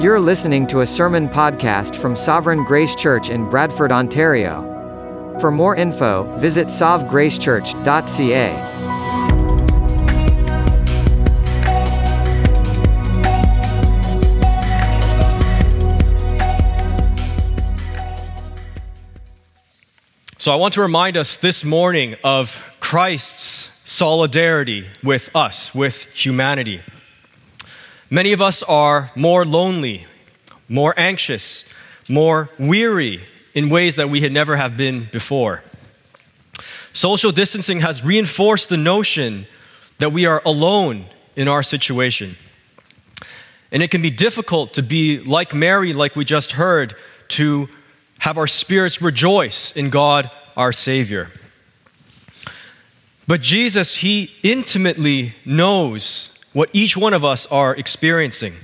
[0.00, 4.62] You're listening to a sermon podcast from Sovereign Grace Church in Bradford, Ontario.
[5.40, 8.52] For more info, visit sovgracechurch.ca.
[20.38, 26.82] So I want to remind us this morning of Christ's solidarity with us, with humanity.
[28.10, 30.06] Many of us are more lonely,
[30.68, 31.64] more anxious,
[32.08, 33.22] more weary
[33.54, 35.62] in ways that we had never have been before.
[36.92, 39.46] Social distancing has reinforced the notion
[39.98, 42.36] that we are alone in our situation.
[43.70, 46.94] And it can be difficult to be like Mary, like we just heard,
[47.28, 47.68] to
[48.20, 51.30] have our spirits rejoice in God our Savior.
[53.26, 58.54] But Jesus, He intimately knows what each one of us are experiencing.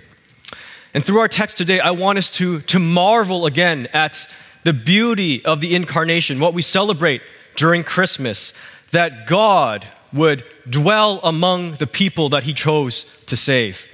[0.95, 4.29] And through our text today, I want us to, to marvel again at
[4.63, 7.21] the beauty of the incarnation, what we celebrate
[7.57, 8.55] during Christmas,
[8.93, 13.87] that God would dwell among the people that He chose to save.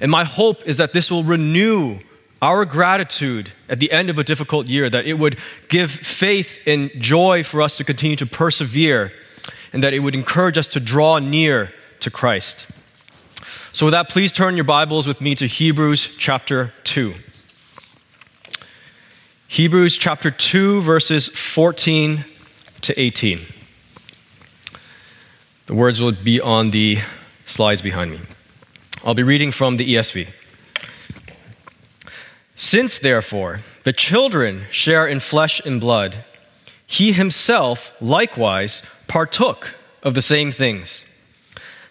[0.00, 1.98] And my hope is that this will renew
[2.40, 6.90] our gratitude at the end of a difficult year, that it would give faith and
[6.98, 9.12] joy for us to continue to persevere,
[9.72, 11.72] and that it would encourage us to draw near
[12.02, 12.66] to Christ.
[13.72, 17.14] So, with that, please turn your Bibles with me to Hebrews chapter 2.
[19.48, 22.24] Hebrews chapter 2, verses 14
[22.82, 23.40] to 18.
[25.66, 26.98] The words will be on the
[27.44, 28.20] slides behind me.
[29.04, 30.28] I'll be reading from the ESV.
[32.54, 36.24] Since, therefore, the children share in flesh and blood,
[36.86, 41.04] he himself likewise partook of the same things,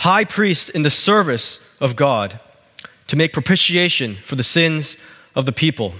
[0.00, 2.38] high priest in the service of God,
[3.06, 4.96] to make propitiation for the sins
[5.34, 5.94] of the people.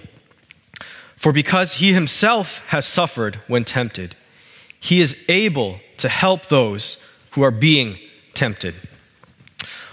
[1.16, 4.14] For because he himself has suffered when tempted,
[4.78, 7.02] he is able to help those
[7.32, 7.98] who are being
[8.34, 8.74] tempted.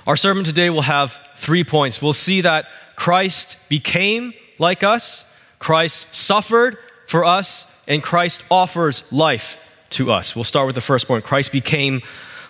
[0.06, 2.01] Our sermon today will have three points.
[2.01, 5.25] We'll see that Christ became like us
[5.59, 9.57] Christ suffered for us, and Christ offers life
[9.91, 10.35] to us.
[10.35, 12.01] We'll start with the first point Christ became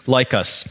[0.06, 0.68] like us.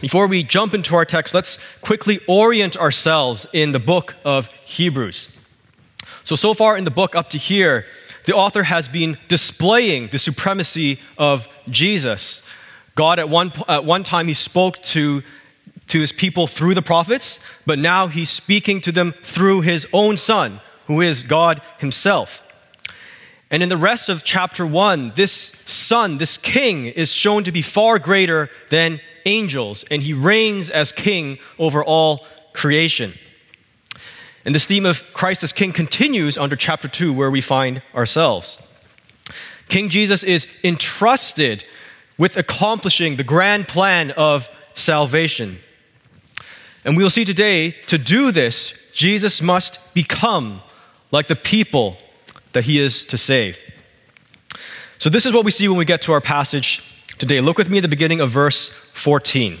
[0.00, 5.36] Before we jump into our text, let's quickly orient ourselves in the book of Hebrews.
[6.22, 7.84] So, so far in the book up to here,
[8.24, 12.44] the author has been displaying the supremacy of Jesus.
[12.94, 15.24] God, at one, at one time, he spoke to,
[15.88, 20.16] to his people through the prophets, but now he's speaking to them through his own
[20.16, 22.42] son, who is God Himself.
[23.50, 27.62] And in the rest of chapter one, this son, this king, is shown to be
[27.62, 33.12] far greater than angels, and he reigns as king over all creation.
[34.44, 38.58] And this theme of Christ as king continues under chapter two, where we find ourselves.
[39.68, 41.64] King Jesus is entrusted
[42.16, 45.58] with accomplishing the grand plan of salvation.
[46.84, 50.62] And we will see today to do this, Jesus must become
[51.12, 51.98] like the people
[52.52, 53.58] that he is to save.
[54.96, 56.82] So, this is what we see when we get to our passage
[57.18, 57.40] today.
[57.40, 59.58] Look with me at the beginning of verse 14.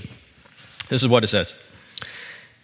[0.88, 1.54] This is what it says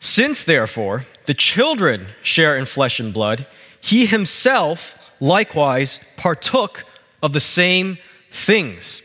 [0.00, 3.47] Since, therefore, the children share in flesh and blood,
[3.81, 6.84] he himself likewise partook
[7.22, 7.99] of the same
[8.31, 9.03] things.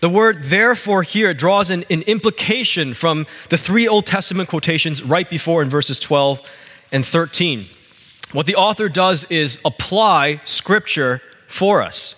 [0.00, 5.28] The word therefore here draws an, an implication from the three Old Testament quotations right
[5.28, 6.40] before in verses 12
[6.92, 7.64] and 13.
[8.32, 12.14] What the author does is apply scripture for us.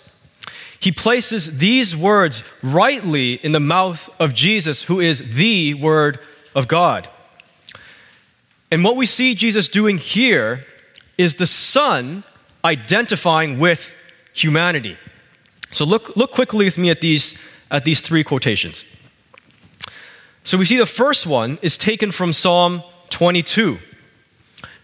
[0.80, 6.18] He places these words rightly in the mouth of Jesus, who is the Word
[6.54, 7.08] of God.
[8.70, 10.64] And what we see Jesus doing here
[11.18, 12.24] is the Son
[12.64, 13.94] identifying with
[14.32, 14.96] humanity.
[15.70, 17.36] So look, look quickly with me at these,
[17.70, 18.84] at these three quotations.
[20.44, 23.78] So we see the first one is taken from Psalm 22.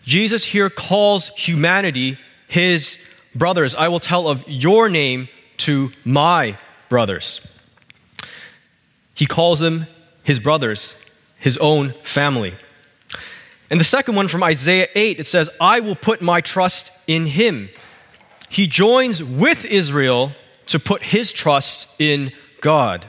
[0.05, 2.19] Jesus here calls humanity
[2.49, 2.99] his
[3.35, 3.75] brothers.
[3.75, 5.29] I will tell of your name
[5.59, 6.59] to my
[6.89, 7.47] brothers.
[9.15, 9.87] He calls them
[10.23, 10.97] his brothers,
[11.39, 12.55] his own family.
[13.71, 17.27] And the second one from Isaiah 8, it says, I will put my trust in
[17.27, 17.69] him.
[18.49, 20.33] He joins with Israel
[20.67, 23.09] to put his trust in God.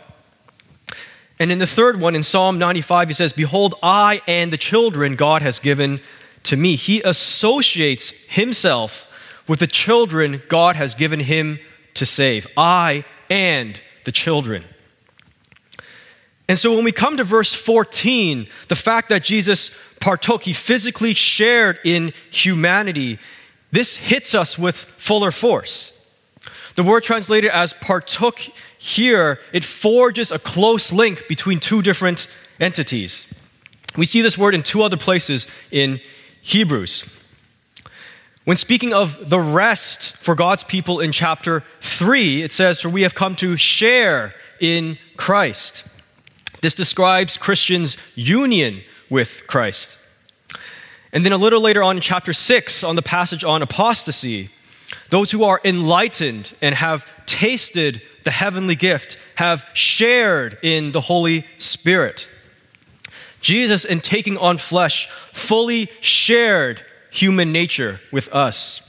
[1.40, 5.16] And in the third one, in Psalm 95, he says, Behold, I and the children
[5.16, 6.00] God has given
[6.44, 6.76] to me.
[6.76, 9.08] He associates himself
[9.48, 11.60] with the children God has given him
[11.98, 12.48] to save.
[12.56, 14.64] I and the children.
[16.50, 21.14] And so when we come to verse 14, the fact that Jesus partook, he physically
[21.14, 23.20] shared in humanity,
[23.72, 25.94] this hits us with fuller force.
[26.76, 28.40] The word translated as partook
[28.78, 32.30] here, it forges a close link between two different
[32.60, 33.32] entities.
[33.98, 36.00] We see this word in two other places in
[36.42, 37.17] Hebrews.
[38.48, 43.02] When speaking of the rest for God's people in chapter 3, it says, For we
[43.02, 45.86] have come to share in Christ.
[46.62, 49.98] This describes Christians' union with Christ.
[51.12, 54.50] And then a little later on in chapter 6, on the passage on apostasy,
[55.10, 61.46] those who are enlightened and have tasted the heavenly gift have shared in the Holy
[61.58, 62.30] Spirit.
[63.42, 66.86] Jesus, in taking on flesh, fully shared
[67.22, 68.82] human nature with us.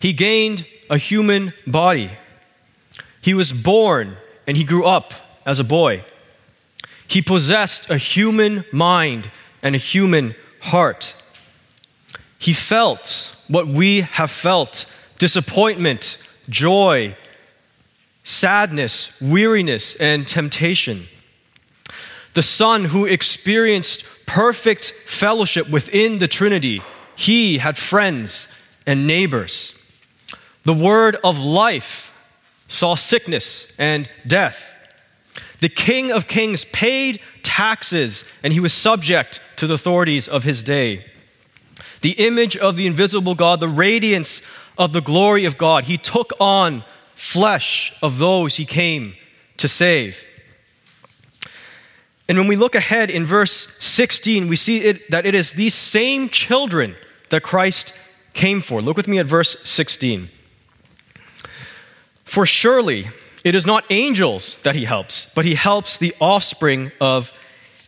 [0.00, 2.10] He gained a human body.
[3.20, 4.16] He was born
[4.46, 5.12] and he grew up
[5.46, 6.04] as a boy.
[7.06, 9.30] He possessed a human mind
[9.62, 11.14] and a human heart.
[12.38, 14.86] He felt what we have felt
[15.18, 16.18] disappointment,
[16.48, 17.16] joy,
[18.24, 21.06] sadness, weariness, and temptation.
[22.34, 26.82] The Son who experienced perfect fellowship within the Trinity,
[27.14, 28.48] he had friends
[28.86, 29.78] and neighbors.
[30.64, 32.10] The Word of life
[32.66, 34.74] saw sickness and death.
[35.60, 40.62] The King of Kings paid taxes and he was subject to the authorities of his
[40.62, 41.04] day.
[42.00, 44.40] The image of the invisible God, the radiance
[44.78, 49.14] of the glory of God, he took on flesh of those he came
[49.58, 50.24] to save.
[52.28, 55.74] And when we look ahead in verse 16, we see it, that it is these
[55.74, 56.96] same children
[57.30, 57.92] that Christ
[58.32, 58.80] came for.
[58.80, 60.28] Look with me at verse 16.
[62.24, 63.08] For surely
[63.44, 67.32] it is not angels that he helps, but he helps the offspring of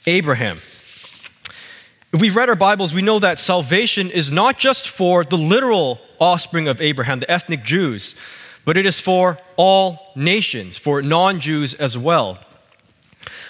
[0.06, 0.56] Abraham.
[2.12, 6.00] If we've read our Bibles, we know that salvation is not just for the literal
[6.20, 8.14] offspring of Abraham, the ethnic Jews,
[8.64, 12.38] but it is for all nations, for non Jews as well.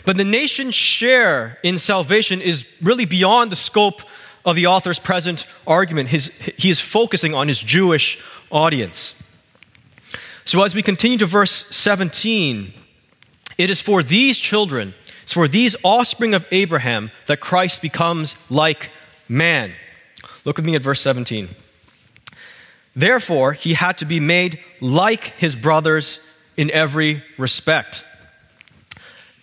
[0.04, 4.02] But the nation's share in salvation is really beyond the scope
[4.44, 6.10] of the author's present argument.
[6.10, 6.26] His,
[6.58, 9.20] he is focusing on his Jewish audience.
[10.44, 12.74] So, as we continue to verse 17,
[13.56, 18.90] it is for these children, it's for these offspring of Abraham that Christ becomes like
[19.26, 19.72] man.
[20.44, 21.48] Look with me at verse 17.
[22.94, 26.20] Therefore, he had to be made like his brothers
[26.56, 28.04] in every respect.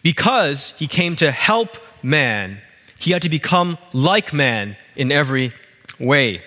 [0.04, 2.62] Because he came to help man,
[3.00, 5.54] he had to become like man in every
[6.00, 6.40] way.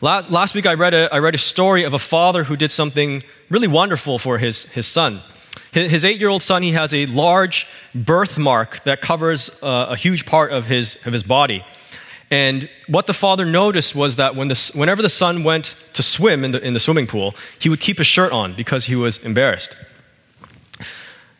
[0.00, 2.70] Last, last week, I read, a, I read a story of a father who did
[2.70, 5.22] something really wonderful for his, his son.
[5.70, 10.26] His, eight year old son, he has a large birthmark that covers uh, a huge
[10.26, 11.64] part of his, of his body.
[12.30, 16.44] And what the father noticed was that when the, whenever the son went to swim
[16.44, 19.18] in the, in the swimming pool, he would keep his shirt on because he was
[19.18, 19.76] embarrassed.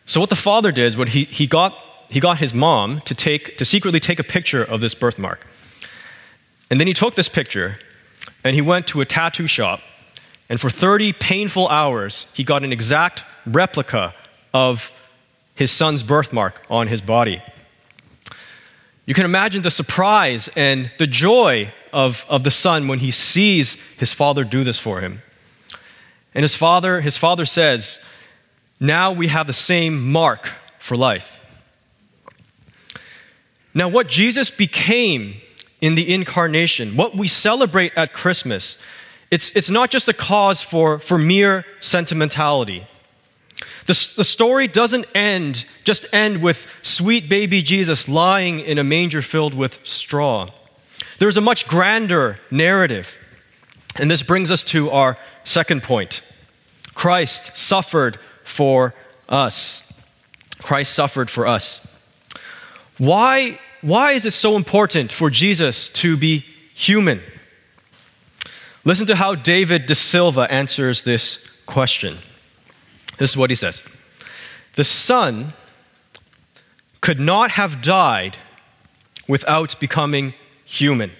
[0.05, 1.77] So what the father did was he, he, got,
[2.09, 5.45] he got his mom to, take, to secretly take a picture of this birthmark.
[6.69, 7.79] And then he took this picture
[8.43, 9.81] and he went to a tattoo shop.
[10.49, 14.13] And for 30 painful hours, he got an exact replica
[14.53, 14.91] of
[15.55, 17.41] his son's birthmark on his body.
[19.05, 23.75] You can imagine the surprise and the joy of, of the son when he sees
[23.97, 25.21] his father do this for him.
[26.33, 27.99] And his father, his father says,
[28.83, 31.39] Now we have the same mark for life.
[33.73, 35.35] Now, what Jesus became
[35.79, 38.77] in the incarnation, what we celebrate at Christmas,
[39.31, 42.85] it's, it's not just a cause for, for mere sentimentality.
[43.85, 49.21] The, the story doesn't end, just end with sweet baby Jesus lying in a manger
[49.21, 50.49] filled with straw.
[51.19, 53.17] There's a much grander narrative.
[53.95, 56.21] And this brings us to our second point
[56.93, 58.93] Christ suffered for
[59.29, 59.91] us.
[60.61, 61.85] Christ suffered for us.
[62.97, 67.21] Why, why is it so important for Jesus to be human?
[68.85, 72.17] Listen to how David deSilva answers this question.
[73.17, 73.81] This is what he says
[74.75, 75.53] The Son
[77.01, 78.37] could not have died
[79.27, 80.33] without becoming
[80.65, 81.11] human.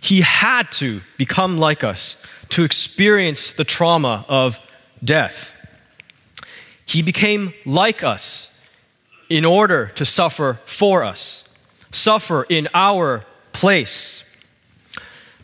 [0.00, 4.60] He had to become like us to experience the trauma of
[5.02, 5.55] death.
[6.86, 8.54] He became like us
[9.28, 11.44] in order to suffer for us,
[11.90, 14.24] suffer in our place.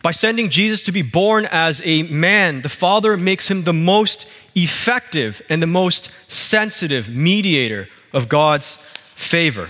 [0.02, 4.26] By sending Jesus to be born as a man, the Father makes him the most
[4.54, 9.68] effective and the most sensitive mediator of God's favor.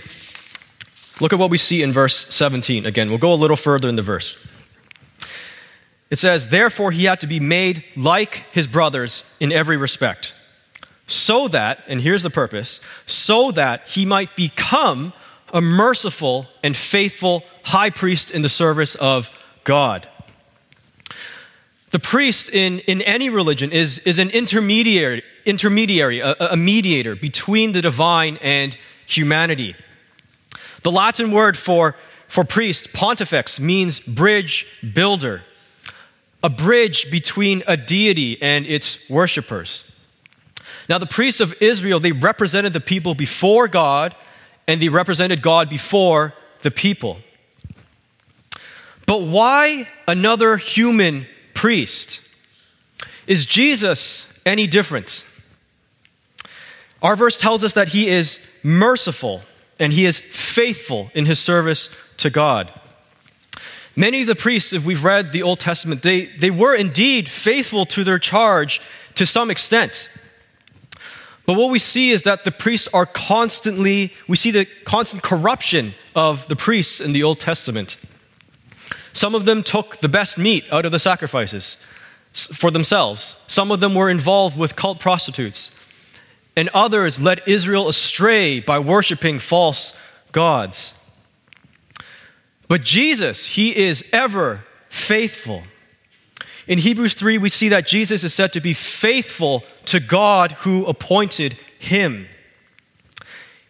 [1.20, 2.86] Look at what we see in verse 17.
[2.86, 4.36] Again, we'll go a little further in the verse.
[6.10, 10.34] It says, Therefore, he had to be made like his brothers in every respect,
[11.12, 15.12] so that, and here's the purpose, so that he might become
[15.52, 19.30] a merciful and faithful high priest in the service of
[19.64, 20.08] God.
[21.90, 27.72] The priest in, in any religion is, is an intermediary, intermediary a, a mediator between
[27.72, 28.76] the divine and
[29.06, 29.76] humanity.
[30.82, 31.94] The Latin word for,
[32.28, 35.42] for priest, pontifex, means bridge builder,
[36.42, 39.91] a bridge between a deity and its worshippers.
[40.88, 44.14] Now, the priests of Israel, they represented the people before God
[44.66, 47.18] and they represented God before the people.
[49.06, 52.20] But why another human priest?
[53.26, 55.24] Is Jesus any different?
[57.02, 59.42] Our verse tells us that he is merciful
[59.78, 62.72] and he is faithful in his service to God.
[63.94, 67.84] Many of the priests, if we've read the Old Testament, they, they were indeed faithful
[67.86, 68.80] to their charge
[69.16, 70.08] to some extent.
[71.44, 75.94] But what we see is that the priests are constantly, we see the constant corruption
[76.14, 77.96] of the priests in the Old Testament.
[79.12, 81.76] Some of them took the best meat out of the sacrifices
[82.32, 85.70] for themselves, some of them were involved with cult prostitutes
[86.56, 89.94] and others led Israel astray by worshiping false
[90.32, 90.94] gods.
[92.68, 95.62] But Jesus, he is ever faithful.
[96.72, 100.86] In Hebrews 3, we see that Jesus is said to be faithful to God who
[100.86, 102.26] appointed him.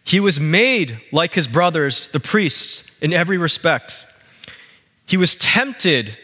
[0.05, 4.05] He was made like his brothers, the priests, in every respect.
[5.05, 6.17] He was tempted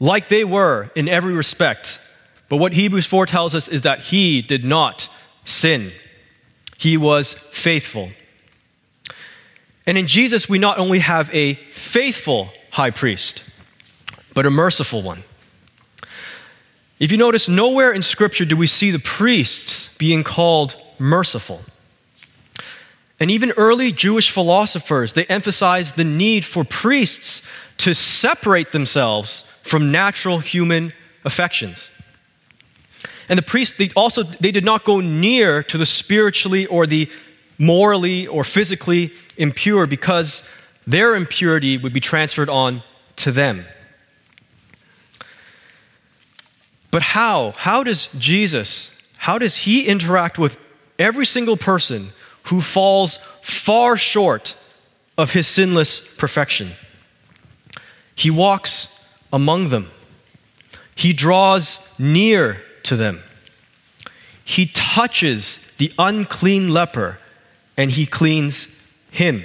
[0.00, 2.00] like they were in every respect.
[2.48, 5.10] But what Hebrews 4 tells us is that he did not
[5.44, 5.92] sin.
[6.78, 8.12] He was faithful.
[9.86, 13.46] And in Jesus, we not only have a faithful high priest,
[14.32, 15.24] but a merciful one.
[16.98, 21.62] If you notice, nowhere in Scripture do we see the priests being called merciful.
[23.18, 27.42] And even early Jewish philosophers, they emphasized the need for priests
[27.78, 30.92] to separate themselves from natural human
[31.24, 31.90] affections.
[33.28, 37.10] And the priests, they also, they did not go near to the spiritually or the
[37.58, 40.44] morally or physically impure because
[40.86, 42.82] their impurity would be transferred on
[43.16, 43.64] to them.
[46.94, 47.54] But how?
[47.56, 50.56] How does Jesus, how does he interact with
[50.96, 52.10] every single person
[52.44, 54.54] who falls far short
[55.18, 56.70] of his sinless perfection?
[58.14, 58.96] He walks
[59.32, 59.90] among them.
[60.94, 63.24] He draws near to them.
[64.44, 67.18] He touches the unclean leper
[67.76, 68.68] and he cleans
[69.10, 69.42] him.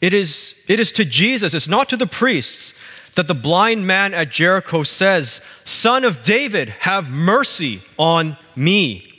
[0.00, 2.74] It is, it is to Jesus, it's not to the priests,
[3.14, 9.10] that the blind man at Jericho says, Son of David, have mercy on me.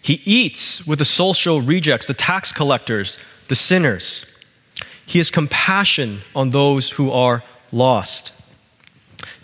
[0.00, 3.18] He eats with the social rejects, the tax collectors,
[3.48, 4.26] the sinners.
[5.04, 7.42] He has compassion on those who are
[7.72, 8.32] lost.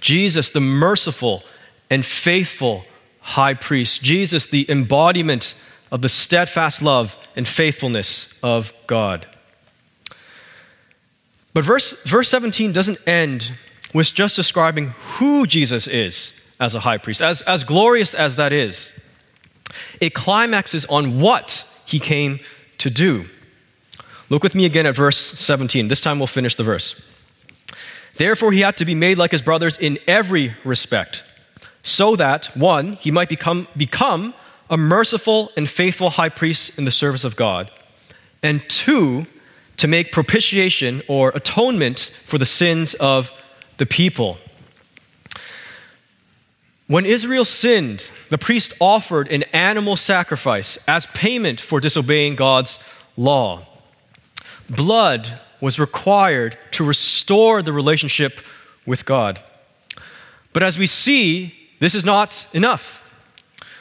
[0.00, 1.42] Jesus, the merciful
[1.90, 2.84] and faithful
[3.20, 4.02] high priest.
[4.02, 5.54] Jesus, the embodiment
[5.90, 9.26] of the steadfast love and faithfulness of God.
[11.54, 13.52] But verse, verse 17 doesn't end
[13.92, 18.52] with just describing who Jesus is as a high priest, as, as glorious as that
[18.52, 18.92] is.
[20.00, 22.40] It climaxes on what he came
[22.78, 23.26] to do.
[24.30, 25.88] Look with me again at verse 17.
[25.88, 27.06] This time we'll finish the verse.
[28.16, 31.24] Therefore, he had to be made like his brothers in every respect,
[31.82, 34.34] so that, one, he might become, become
[34.70, 37.70] a merciful and faithful high priest in the service of God,
[38.42, 39.26] and two,
[39.76, 43.32] to make propitiation or atonement for the sins of
[43.78, 44.38] the people.
[46.86, 52.78] When Israel sinned, the priest offered an animal sacrifice as payment for disobeying God's
[53.16, 53.66] law.
[54.68, 58.40] Blood was required to restore the relationship
[58.84, 59.42] with God.
[60.52, 62.98] But as we see, this is not enough.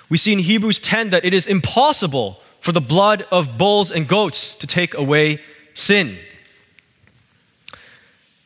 [0.09, 4.07] We see in Hebrews 10 that it is impossible for the blood of bulls and
[4.07, 5.41] goats to take away
[5.73, 6.17] sin.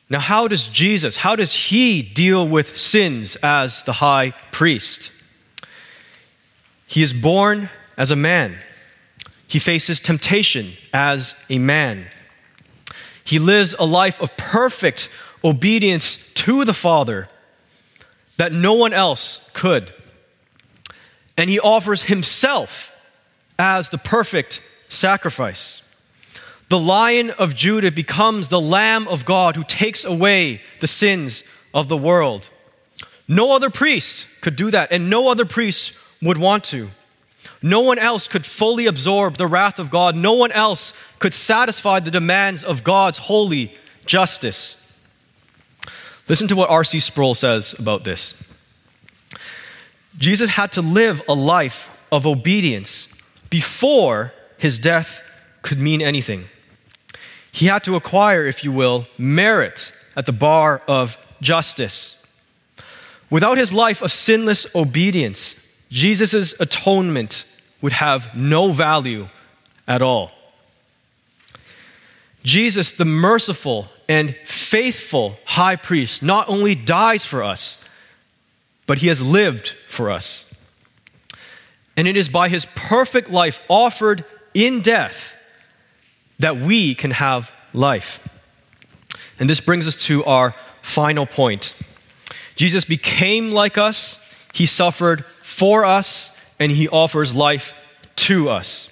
[0.09, 5.11] Now, how does Jesus, how does he deal with sins as the high priest?
[6.87, 8.57] He is born as a man.
[9.47, 12.07] He faces temptation as a man.
[13.23, 15.09] He lives a life of perfect
[15.43, 17.27] obedience to the Father
[18.37, 19.93] that no one else could.
[21.37, 22.95] And he offers himself
[23.57, 25.84] as the perfect sacrifice.
[26.69, 31.43] The lion of Judah becomes the Lamb of God who takes away the sins
[31.73, 32.49] of the world.
[33.27, 36.89] No other priest could do that, and no other priest would want to.
[37.61, 40.15] No one else could fully absorb the wrath of God.
[40.15, 43.73] No one else could satisfy the demands of God's holy
[44.05, 44.75] justice.
[46.27, 46.99] Listen to what R.C.
[46.99, 48.43] Sproul says about this.
[50.17, 53.07] Jesus had to live a life of obedience
[53.49, 55.21] before his death
[55.61, 56.45] could mean anything.
[57.55, 62.21] He had to acquire, if you will, merit at the bar of justice.
[63.29, 65.55] Without his life of sinless obedience,
[65.89, 67.45] Jesus' atonement
[67.81, 69.29] would have no value
[69.87, 70.33] at all.
[72.43, 77.81] Jesus, the merciful and faithful high priest, not only dies for us,
[78.85, 80.53] but he has lived for us.
[81.95, 85.34] And it is by his perfect life offered in death
[86.39, 88.19] that we can have life.
[89.39, 91.75] And this brings us to our final point.
[92.55, 97.73] Jesus became like us, he suffered for us, and he offers life
[98.15, 98.89] to us.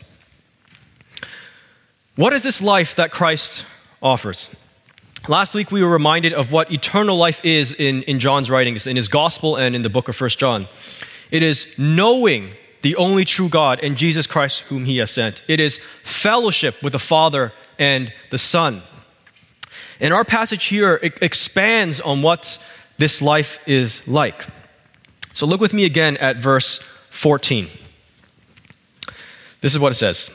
[2.16, 3.66] What is this life that Christ
[4.02, 4.50] offers?
[5.28, 8.98] Last week we were reminded of what eternal life is in, in John's writings, in
[8.98, 10.68] his gospel and in the book of First John.
[11.32, 12.52] It is knowing
[12.84, 15.42] the only true God and Jesus Christ whom he has sent.
[15.48, 18.84] It is fellowship with the Father and the Son.
[20.00, 22.64] And our passage here expands on what
[22.98, 24.46] this life is like.
[25.34, 27.70] So look with me again at verse 14.
[29.62, 30.30] This is what it says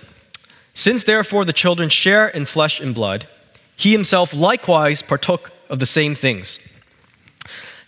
[0.73, 3.29] Since therefore the children share in flesh and blood,
[3.77, 6.59] he himself likewise partook of the same things,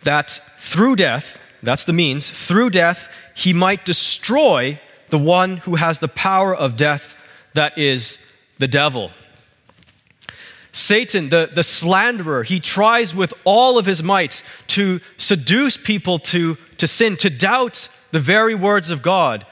[0.03, 5.99] that through death, that's the means, through death, he might destroy the one who has
[5.99, 7.17] the power of death,
[7.55, 8.19] that is
[8.59, 9.11] the devil.
[10.73, 16.57] Satan, the, the slanderer, he tries with all of his might to seduce people to,
[16.79, 19.45] to sin, to doubt the very words of God.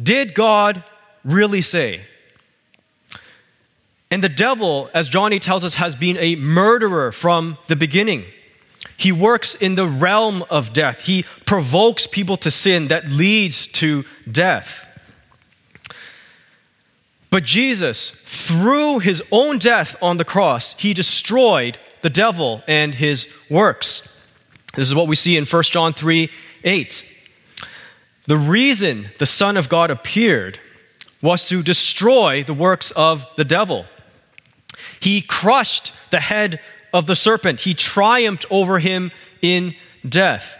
[0.00, 0.82] Did God
[1.24, 2.04] really say?
[4.10, 8.24] And the devil, as Johnny tells us, has been a murderer from the beginning.
[8.98, 11.02] He works in the realm of death.
[11.02, 14.84] He provokes people to sin that leads to death.
[17.30, 23.28] But Jesus, through his own death on the cross, he destroyed the devil and his
[23.48, 24.08] works.
[24.74, 26.28] This is what we see in 1 John 3
[26.64, 27.14] 8.
[28.26, 30.58] The reason the Son of God appeared
[31.22, 33.86] was to destroy the works of the devil.
[34.98, 36.60] He crushed the head
[36.92, 39.10] of the serpent, he triumphed over him
[39.42, 39.74] in
[40.08, 40.56] death.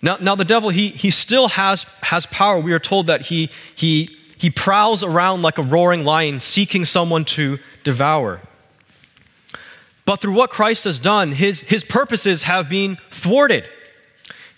[0.00, 2.58] Now, now the devil, he, he still has, has power.
[2.58, 7.24] We are told that he, he he prowls around like a roaring lion, seeking someone
[7.26, 8.40] to devour.
[10.04, 13.68] But through what Christ has done, his, his purposes have been thwarted.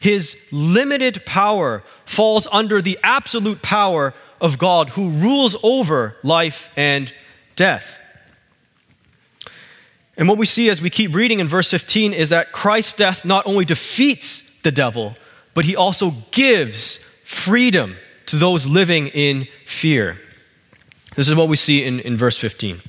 [0.00, 7.12] His limited power falls under the absolute power of God who rules over life and
[7.54, 7.98] death.
[10.16, 13.24] And what we see as we keep reading in verse 15 is that Christ's death
[13.24, 15.16] not only defeats the devil,
[15.54, 17.96] but he also gives freedom
[18.26, 20.20] to those living in fear.
[21.16, 22.80] This is what we see in, in verse 15.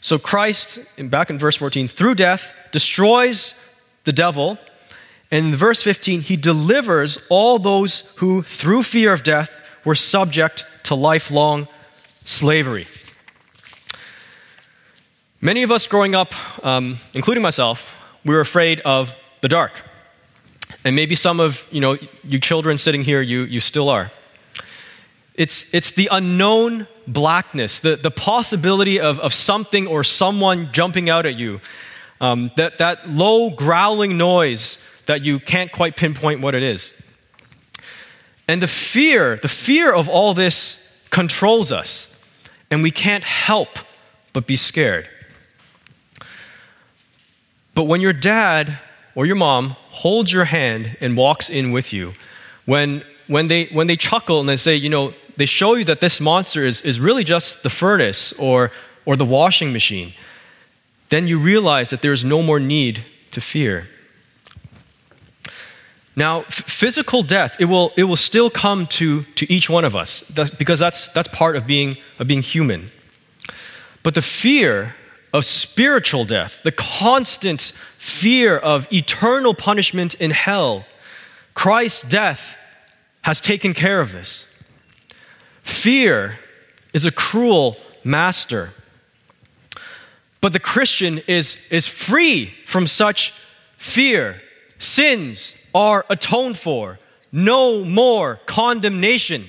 [0.00, 3.54] So Christ, back in verse 14, through death destroys
[4.04, 4.58] the devil.
[5.30, 10.64] And in verse 15, he delivers all those who, through fear of death, were subject
[10.84, 11.68] to lifelong
[12.24, 12.86] slavery.
[15.40, 19.84] Many of us growing up, um, including myself, we were afraid of the dark.
[20.84, 24.10] And maybe some of you know you children sitting here, you, you still are.
[25.34, 31.24] It's, it's the unknown blackness, the, the possibility of, of something or someone jumping out
[31.24, 31.60] at you,
[32.20, 37.00] um, that, that low growling noise that you can't quite pinpoint what it is.
[38.48, 42.20] And the fear, the fear of all this controls us,
[42.72, 43.78] and we can't help
[44.32, 45.08] but be scared.
[47.78, 48.80] But when your dad
[49.14, 52.14] or your mom holds your hand and walks in with you,
[52.64, 56.00] when, when, they, when they chuckle and they say, you know, they show you that
[56.00, 58.72] this monster is, is really just the furnace or,
[59.06, 60.12] or the washing machine,
[61.10, 63.86] then you realize that there is no more need to fear.
[66.16, 69.94] Now, f- physical death, it will, it will still come to, to each one of
[69.94, 72.90] us that's, because that's, that's part of being, of being human.
[74.02, 74.96] But the fear
[75.32, 80.84] of spiritual death, the constant fear of eternal punishment in hell,
[81.54, 82.56] Christ's death
[83.22, 84.46] has taken care of this.
[85.62, 86.38] Fear
[86.92, 88.72] is a cruel master.
[90.40, 93.34] But the Christian is, is free from such
[93.76, 94.40] fear.
[94.78, 96.98] Sins are atoned for,
[97.32, 99.46] no more condemnation,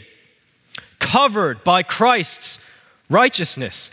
[1.00, 2.60] covered by Christ's
[3.10, 3.92] righteousness.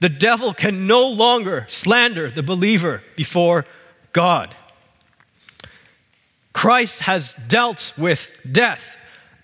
[0.00, 3.64] The devil can no longer slander the believer before
[4.12, 4.54] God.
[6.52, 8.96] Christ has dealt with death,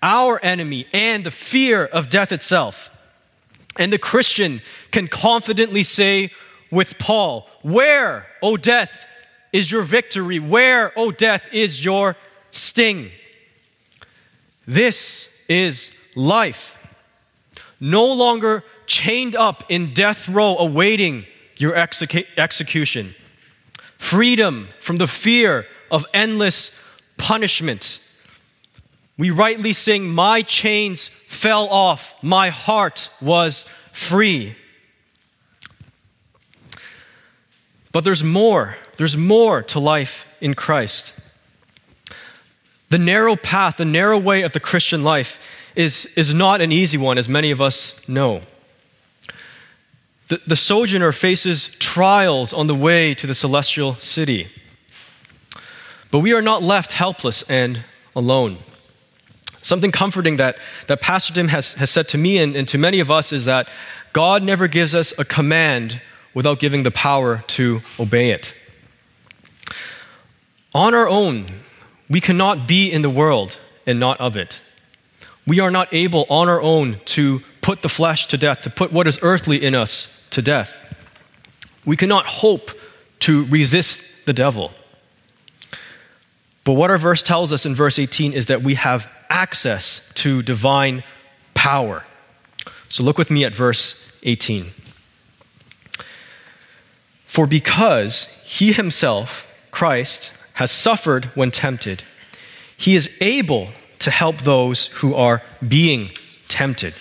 [0.02, 2.90] our enemy, and the fear of death itself.
[3.78, 6.30] And the Christian can confidently say
[6.70, 9.06] with Paul, Where, O death,
[9.52, 10.38] is your victory?
[10.38, 12.16] Where, O death, is your
[12.50, 13.10] sting?
[14.66, 16.76] This is life.
[17.80, 21.24] No longer chained up in death row awaiting
[21.56, 23.14] your execu- execution.
[23.96, 26.72] Freedom from the fear of endless
[27.16, 28.04] punishment.
[29.16, 34.56] We rightly sing, My chains fell off, my heart was free.
[37.92, 38.76] But there's more.
[38.96, 41.14] There's more to life in Christ.
[42.88, 46.98] The narrow path, the narrow way of the Christian life is, is not an easy
[46.98, 48.42] one, as many of us know.
[50.30, 54.46] The, the sojourner faces trials on the way to the celestial city.
[56.12, 58.58] But we are not left helpless and alone.
[59.60, 63.00] Something comforting that, that Pastor Tim has, has said to me and, and to many
[63.00, 63.68] of us is that
[64.12, 66.00] God never gives us a command
[66.32, 68.54] without giving the power to obey it.
[70.72, 71.46] On our own,
[72.08, 74.62] we cannot be in the world and not of it.
[75.44, 78.92] We are not able on our own to put the flesh to death, to put
[78.92, 80.86] what is earthly in us to death.
[81.84, 82.70] We cannot hope
[83.20, 84.72] to resist the devil.
[86.64, 90.42] But what our verse tells us in verse 18 is that we have access to
[90.42, 91.02] divine
[91.54, 92.04] power.
[92.88, 94.66] So look with me at verse 18.
[97.24, 102.02] For because he himself, Christ, has suffered when tempted,
[102.76, 106.10] he is able to help those who are being
[106.48, 106.94] tempted.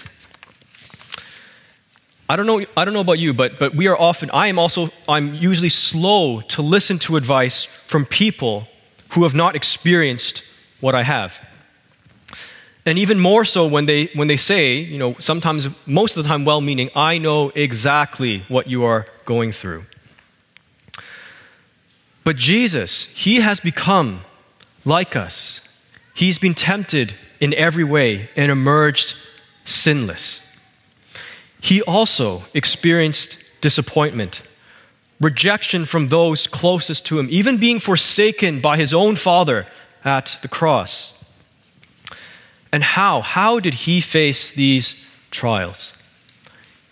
[2.29, 4.59] I don't know, I don't know about you, but, but we are often, I am
[4.59, 8.67] also, I'm usually slow to listen to advice from people
[9.09, 10.43] who have not experienced
[10.79, 11.43] what I have.
[12.85, 16.27] And even more so when they, when they say, you know, sometimes, most of the
[16.27, 19.85] time, well meaning, I know exactly what you are going through.
[22.23, 24.21] But Jesus, He has become
[24.85, 25.67] like us.
[26.13, 29.15] He's been tempted in every way and emerged
[29.65, 30.45] sinless.
[31.59, 34.41] He also experienced disappointment,
[35.19, 39.67] rejection from those closest to him, even being forsaken by his own father
[40.05, 41.21] at the cross.
[42.71, 43.21] And how?
[43.21, 45.95] How did he face these trials?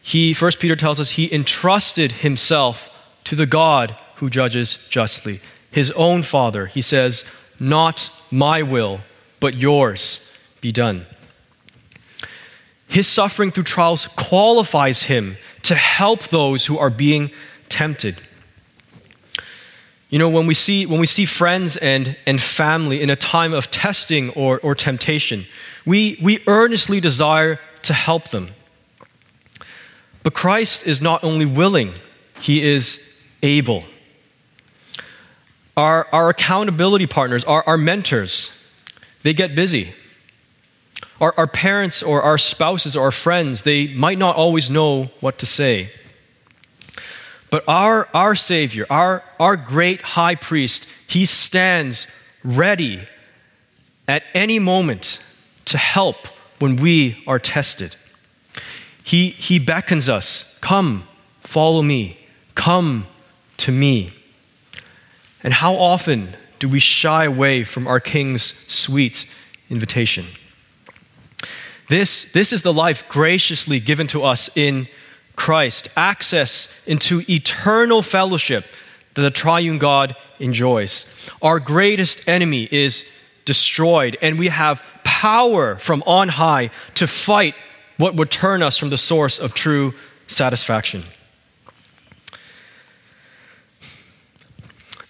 [0.02, 2.90] He, First Peter tells us, he entrusted himself
[3.26, 5.42] to the God who judges justly.
[5.70, 7.26] His own Father, he says,
[7.60, 9.02] Not my will,
[9.40, 11.06] but yours be done.
[12.88, 17.32] His suffering through trials qualifies him to help those who are being
[17.70, 18.22] tempted.
[20.10, 23.54] You know, when we see, when we see friends and, and family in a time
[23.54, 25.46] of testing or, or temptation,
[25.86, 28.50] we, we earnestly desire to help them.
[30.24, 31.94] But Christ is not only willing,
[32.40, 33.84] he is able.
[35.76, 38.66] Our, our accountability partners, our, our mentors,
[39.24, 39.94] they get busy.
[41.20, 45.40] Our, our parents or our spouses or our friends, they might not always know what
[45.40, 45.90] to say.
[47.50, 52.08] But our, our Savior, our, our great high priest, he stands
[52.44, 53.08] ready
[54.08, 55.24] at any moment
[55.66, 56.28] to help
[56.60, 57.96] when we are tested.
[59.04, 61.08] He, he beckons us, Come,
[61.42, 62.18] follow me,
[62.56, 63.08] come
[63.58, 64.12] to me.
[65.44, 69.32] And how often do we shy away from our King's sweet
[69.70, 70.26] invitation?
[71.88, 74.88] This, this is the life graciously given to us in
[75.36, 78.66] Christ, access into eternal fellowship
[79.14, 81.06] that the triune God enjoys.
[81.42, 83.06] Our greatest enemy is
[83.46, 87.56] destroyed, and we have power from on high to fight
[87.98, 89.94] What would turn us from the source of true
[90.28, 91.04] satisfaction?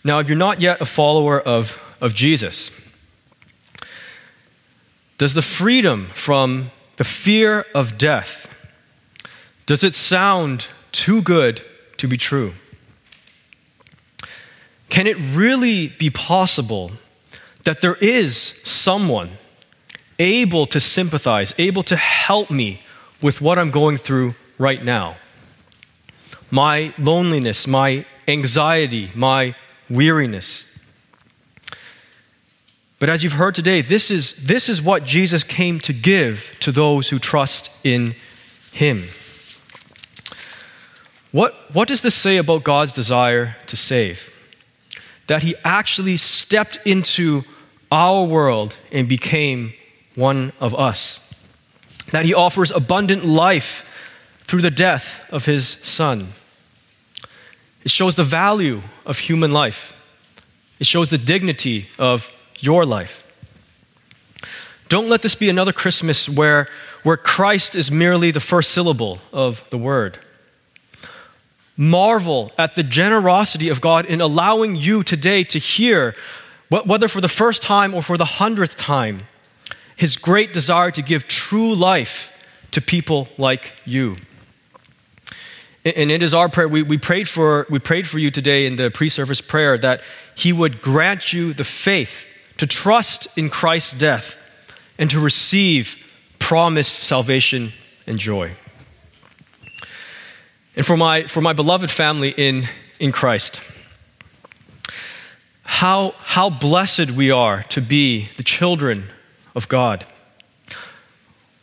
[0.04, 2.72] Now, if you're not yet a follower of, of Jesus,
[5.18, 8.48] does the freedom from the fear of death
[9.68, 11.62] does it sound too good
[11.98, 12.54] to be true?
[14.90, 16.94] Can it really be possible
[17.66, 19.32] that there is someone
[20.18, 22.82] able to sympathize, able to help me
[23.22, 25.18] with what I'm going through right now?
[26.50, 29.54] My loneliness, my anxiety, my
[29.90, 30.74] weariness.
[33.00, 36.72] But as you've heard today, this is, this is what Jesus came to give to
[36.72, 38.16] those who trust in
[38.72, 39.04] Him.
[41.32, 44.34] What, what does this say about God's desire to save?
[45.28, 47.44] That He actually stepped into
[47.92, 49.74] our world and became
[50.16, 51.32] one of us.
[52.12, 53.84] That He offers abundant life
[54.40, 56.30] through the death of His Son.
[57.84, 59.94] It shows the value of human life,
[60.80, 63.24] it shows the dignity of your life.
[64.89, 66.67] Don't let this be another Christmas where,
[67.04, 70.20] where Christ is merely the first syllable of the word.
[71.76, 76.15] Marvel at the generosity of God in allowing you today to hear,
[76.70, 79.28] whether for the first time or for the hundredth time,
[79.96, 82.34] his great desire to give true life
[82.72, 84.17] to people like you.
[85.84, 86.67] And it is our prayer.
[86.67, 90.02] We, we, prayed for, we prayed for you today in the pre service prayer that
[90.36, 94.38] he would grant you the faith to trust in Christ's death,
[94.98, 95.98] and to receive
[96.39, 97.72] promised salvation
[98.08, 98.52] and joy.
[100.76, 102.67] And for my, for my beloved family in,
[103.00, 103.62] in Christ,
[105.63, 109.06] how, how blessed we are to be the children
[109.56, 110.06] of God.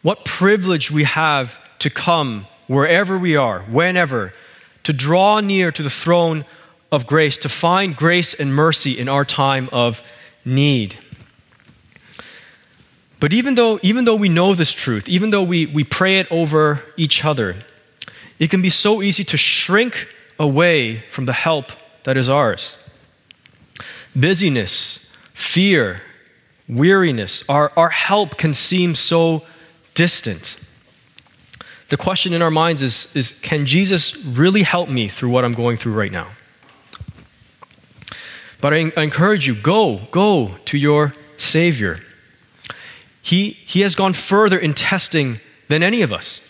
[0.02, 4.33] What privilege we have to come wherever we are, whenever,
[4.85, 6.44] to draw near to the throne
[6.92, 10.02] of grace, to find grace and mercy in our time of
[10.44, 10.98] need.
[13.20, 16.30] But even though, even though we know this truth, even though we, we pray it
[16.30, 17.57] over each other,
[18.38, 22.76] it can be so easy to shrink away from the help that is ours.
[24.14, 26.02] Busyness, fear,
[26.68, 29.46] weariness, our, our help can seem so
[29.94, 30.59] distant.
[31.88, 35.52] The question in our minds is, is can Jesus really help me through what I'm
[35.52, 36.28] going through right now?
[38.64, 42.00] But I, encourage you go, go to your Savior.
[43.20, 46.40] He, he has gone further in testing than any of us.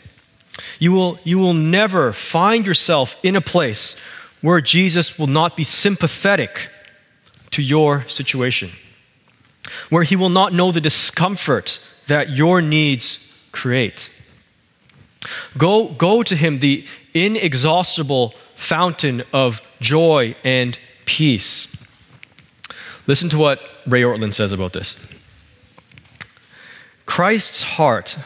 [0.78, 3.96] You will, you will never find yourself in a place
[4.42, 6.68] where Jesus will not be sympathetic
[7.50, 8.70] to your situation,
[9.90, 14.08] where he will not know the discomfort that your needs create.
[15.58, 21.74] Go, go to him, the inexhaustible fountain of joy and peace.
[23.06, 24.98] Listen to what Ray Ortlund says about this.
[27.06, 28.18] Christ's heart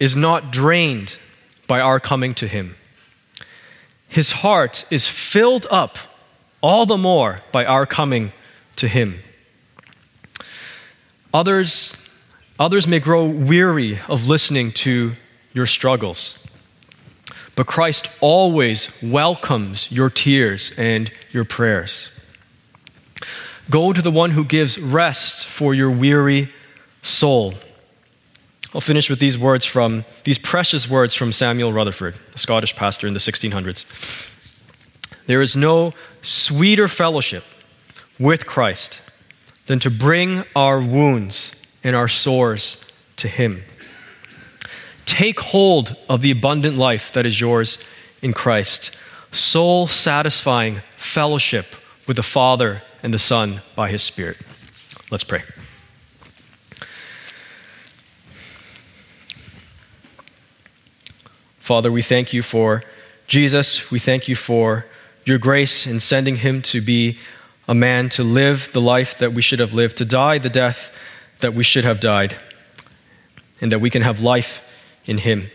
[0.00, 1.18] is not drained
[1.66, 2.76] by our coming to him.
[4.08, 5.98] His heart is filled up
[6.60, 8.32] all the more by our coming
[8.76, 9.20] to him.
[11.32, 11.96] Others,
[12.58, 15.12] others may grow weary of listening to
[15.52, 16.46] your struggles,
[17.54, 22.10] but Christ always welcomes your tears and your prayers.
[23.70, 26.52] Go to the one who gives rest for your weary
[27.02, 27.54] soul.
[28.74, 33.06] I'll finish with these words from these precious words from Samuel Rutherford, a Scottish pastor
[33.06, 34.54] in the 1600s.
[35.26, 37.44] There is no sweeter fellowship
[38.18, 39.00] with Christ
[39.66, 42.84] than to bring our wounds and our sores
[43.16, 43.62] to Him.
[45.06, 47.78] Take hold of the abundant life that is yours
[48.20, 48.94] in Christ,
[49.30, 54.38] soul satisfying fellowship with the Father and the Son by his Spirit.
[55.10, 55.42] Let's pray.
[61.58, 62.82] Father, we thank you for
[63.26, 63.90] Jesus.
[63.90, 64.86] We thank you for
[65.26, 67.18] your grace in sending him to be
[67.68, 70.90] a man to live the life that we should have lived, to die the death
[71.40, 72.36] that we should have died,
[73.60, 74.66] and that we can have life
[75.04, 75.50] in him.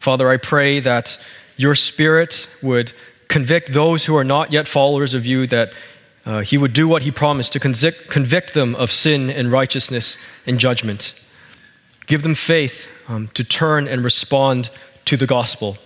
[0.00, 1.16] Father, I pray that
[1.56, 2.92] your spirit would
[3.28, 5.74] convict those who are not yet followers of you, that
[6.28, 10.18] uh, he would do what he promised to convict, convict them of sin and righteousness
[10.46, 11.18] and judgment.
[12.06, 14.68] Give them faith um, to turn and respond
[15.06, 15.78] to the gospel.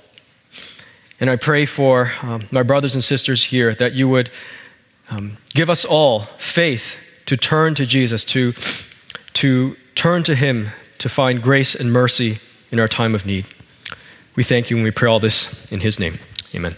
[1.21, 4.31] And I pray for um, my brothers and sisters here that you would
[5.11, 8.53] um, give us all faith to turn to Jesus, to,
[9.35, 12.41] to turn to him to find grace and mercy
[12.73, 13.47] in our time of need.
[14.35, 16.19] We thank you and we pray all this in his name.
[16.53, 16.75] Amen.